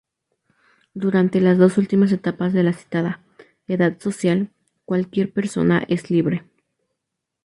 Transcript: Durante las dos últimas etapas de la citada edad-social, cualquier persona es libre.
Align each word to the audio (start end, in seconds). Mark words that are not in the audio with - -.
Durante 0.95 1.39
las 1.41 1.59
dos 1.59 1.77
últimas 1.77 2.11
etapas 2.11 2.53
de 2.53 2.63
la 2.63 2.73
citada 2.73 3.21
edad-social, 3.67 4.49
cualquier 4.83 5.31
persona 5.31 5.85
es 5.89 6.09
libre. 6.09 6.43